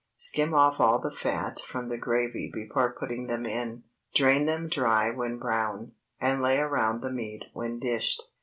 [0.17, 3.83] Skim off all the fat from the gravy before putting them in.
[4.15, 8.23] Drain them dry when brown, and lay around the meat when dished.